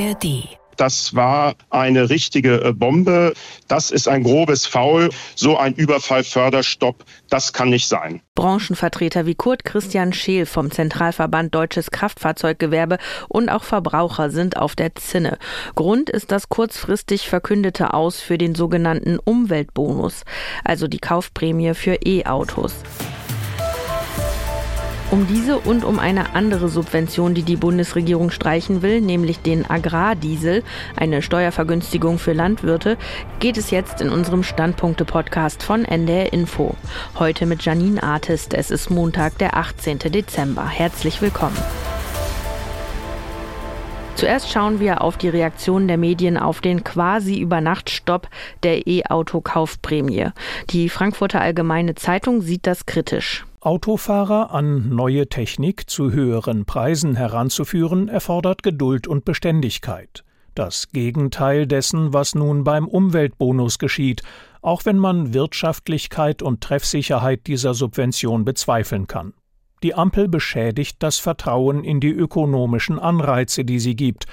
[0.00, 3.34] ARD das war eine richtige äh, Bombe.
[3.68, 5.10] Das ist ein grobes Foul.
[5.34, 8.22] So ein Überfallförderstopp, das kann nicht sein.
[8.34, 12.96] Branchenvertreter wie Kurt Christian Scheel vom Zentralverband Deutsches Kraftfahrzeuggewerbe
[13.28, 15.36] und auch Verbraucher sind auf der Zinne.
[15.74, 20.24] Grund ist das kurzfristig verkündete Aus für den sogenannten Umweltbonus,
[20.64, 22.72] also die Kaufprämie für E-Autos.
[25.10, 30.62] Um diese und um eine andere Subvention, die die Bundesregierung streichen will, nämlich den Agrardiesel,
[30.94, 32.96] eine Steuervergünstigung für Landwirte,
[33.40, 36.76] geht es jetzt in unserem Standpunkte-Podcast von NDR Info.
[37.18, 38.54] Heute mit Janine Artist.
[38.54, 39.98] Es ist Montag, der 18.
[39.98, 40.68] Dezember.
[40.68, 41.58] Herzlich willkommen.
[44.14, 48.28] Zuerst schauen wir auf die Reaktion der Medien auf den quasi Übernachtstopp
[48.62, 50.28] der E-Auto-Kaufprämie.
[50.68, 53.44] Die Frankfurter Allgemeine Zeitung sieht das kritisch.
[53.62, 60.24] Autofahrer an neue Technik zu höheren Preisen heranzuführen, erfordert Geduld und Beständigkeit.
[60.54, 64.22] Das Gegenteil dessen, was nun beim Umweltbonus geschieht,
[64.62, 69.34] auch wenn man Wirtschaftlichkeit und Treffsicherheit dieser Subvention bezweifeln kann.
[69.82, 74.24] Die Ampel beschädigt das Vertrauen in die ökonomischen Anreize, die sie gibt,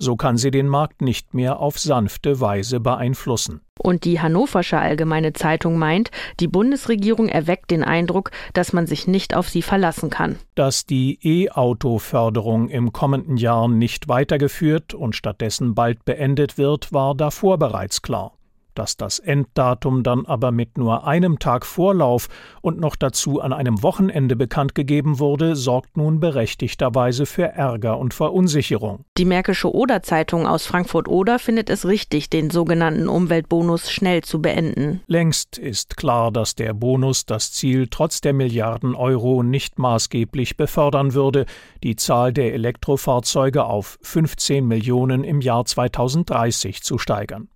[0.00, 3.60] so kann sie den Markt nicht mehr auf sanfte Weise beeinflussen.
[3.78, 9.34] Und die Hannoversche Allgemeine Zeitung meint, die Bundesregierung erweckt den Eindruck, dass man sich nicht
[9.34, 10.36] auf sie verlassen kann.
[10.54, 17.58] Dass die E-Auto-Förderung im kommenden Jahr nicht weitergeführt und stattdessen bald beendet wird, war davor
[17.58, 18.32] bereits klar.
[18.74, 22.28] Dass das Enddatum dann aber mit nur einem Tag Vorlauf
[22.62, 28.14] und noch dazu an einem Wochenende bekannt gegeben wurde, sorgt nun berechtigterweise für Ärger und
[28.14, 29.04] Verunsicherung.
[29.18, 35.00] Die Märkische Oder-Zeitung aus Frankfurt-Oder findet es richtig, den sogenannten Umweltbonus schnell zu beenden.
[35.06, 41.14] Längst ist klar, dass der Bonus das Ziel trotz der Milliarden Euro nicht maßgeblich befördern
[41.14, 41.46] würde,
[41.82, 47.48] die Zahl der Elektrofahrzeuge auf 15 Millionen im Jahr 2030 zu steigern.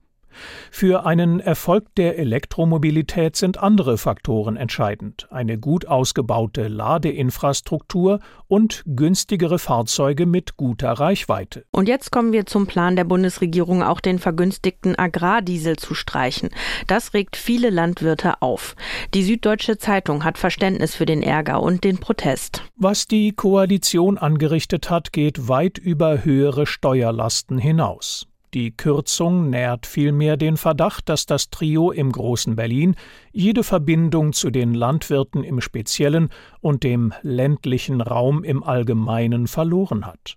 [0.71, 9.59] Für einen Erfolg der Elektromobilität sind andere Faktoren entscheidend eine gut ausgebaute Ladeinfrastruktur und günstigere
[9.59, 11.65] Fahrzeuge mit guter Reichweite.
[11.71, 16.51] Und jetzt kommen wir zum Plan der Bundesregierung, auch den vergünstigten Agrardiesel zu streichen.
[16.87, 18.77] Das regt viele Landwirte auf.
[19.15, 22.63] Die Süddeutsche Zeitung hat Verständnis für den Ärger und den Protest.
[22.77, 28.27] Was die Koalition angerichtet hat, geht weit über höhere Steuerlasten hinaus.
[28.55, 32.95] Die Kürzung nährt vielmehr den Verdacht, dass das Trio im großen Berlin
[33.33, 36.29] jede Verbindung zu den Landwirten im Speziellen
[36.61, 40.37] und dem ländlichen Raum im Allgemeinen verloren hat.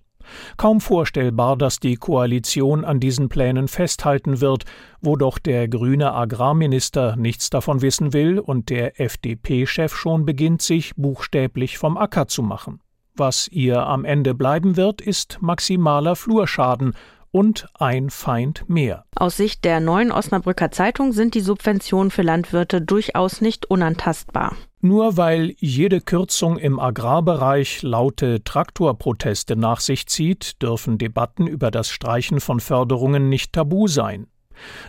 [0.57, 4.66] Kaum vorstellbar, dass die Koalition an diesen Plänen festhalten wird,
[4.99, 10.95] wo doch der grüne Agrarminister nichts davon wissen will und der FDP-Chef schon beginnt, sich
[10.95, 12.81] buchstäblich vom Acker zu machen.
[13.16, 16.94] Was ihr am Ende bleiben wird, ist maximaler Flurschaden
[17.32, 19.06] und ein Feind mehr.
[19.16, 24.56] Aus Sicht der neuen Osnabrücker Zeitung sind die Subventionen für Landwirte durchaus nicht unantastbar.
[24.82, 31.90] Nur weil jede Kürzung im Agrarbereich laute Traktorproteste nach sich zieht, dürfen Debatten über das
[31.90, 34.28] Streichen von Förderungen nicht tabu sein.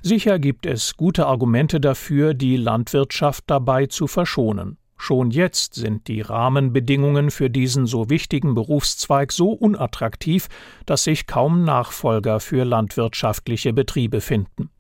[0.03, 4.78] Sicher gibt es gute Argumente dafür, die Landwirtschaft dabei zu verschonen.
[4.98, 10.48] Schon jetzt sind die Rahmenbedingungen für diesen so wichtigen Berufszweig so unattraktiv,
[10.86, 14.70] dass sich kaum Nachfolger für landwirtschaftliche Betriebe finden.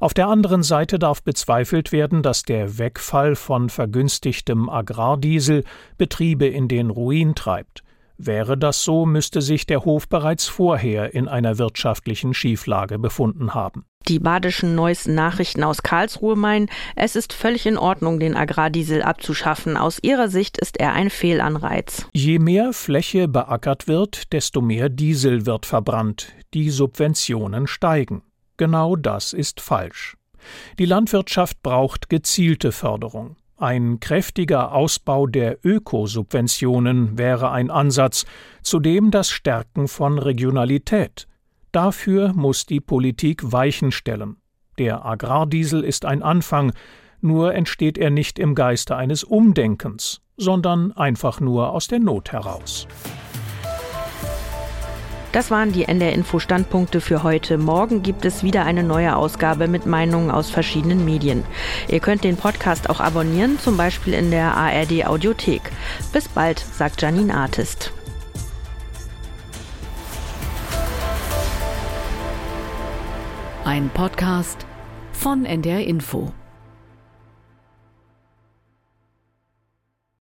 [0.00, 5.64] Auf der anderen Seite darf bezweifelt werden, dass der Wegfall von vergünstigtem Agrardiesel
[5.96, 7.83] Betriebe in den Ruin treibt.
[8.16, 13.84] Wäre das so, müsste sich der Hof bereits vorher in einer wirtschaftlichen Schieflage befunden haben.
[14.08, 19.76] Die badischen neuesten Nachrichten aus Karlsruhe meinen, es ist völlig in Ordnung, den Agrardiesel abzuschaffen.
[19.78, 22.06] Aus ihrer Sicht ist er ein Fehlanreiz.
[22.12, 26.32] Je mehr Fläche beackert wird, desto mehr Diesel wird verbrannt.
[26.52, 28.22] Die Subventionen steigen.
[28.58, 30.16] Genau das ist falsch.
[30.78, 33.36] Die Landwirtschaft braucht gezielte Förderung.
[33.56, 38.26] Ein kräftiger Ausbau der Ökosubventionen wäre ein Ansatz,
[38.62, 41.28] zudem das Stärken von Regionalität.
[41.70, 44.38] Dafür muss die Politik Weichen stellen.
[44.78, 46.72] Der Agrardiesel ist ein Anfang,
[47.20, 52.88] nur entsteht er nicht im Geiste eines Umdenkens, sondern einfach nur aus der Not heraus.
[55.34, 57.58] Das waren die NDR-Info-Standpunkte für heute.
[57.58, 61.42] Morgen gibt es wieder eine neue Ausgabe mit Meinungen aus verschiedenen Medien.
[61.88, 65.72] Ihr könnt den Podcast auch abonnieren, zum Beispiel in der ARD-Audiothek.
[66.12, 67.92] Bis bald, sagt Janine Artist.
[73.64, 74.64] Ein Podcast
[75.10, 76.32] von NDR Info.